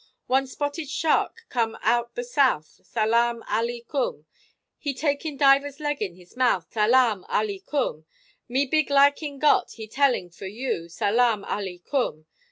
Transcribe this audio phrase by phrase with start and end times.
[0.25, 4.25] One spotted shark come out the south, Salaam, Alii kum!
[4.79, 8.05] He taking diver's leg in his mouth, Salaam, Alii kum!
[8.49, 12.25] Me big liking got, he telling, for you, Salaam, Alii kum!